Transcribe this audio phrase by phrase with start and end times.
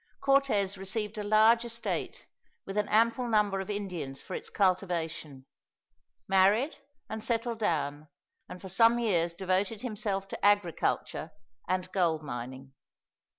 [0.19, 2.25] Cortez received a large estate,
[2.65, 5.45] with an ample number of Indians for its cultivation;
[6.27, 6.77] married,
[7.07, 8.07] and settled down,
[8.49, 11.29] and for some years devoted himself to agriculture
[11.67, 12.73] and gold mining.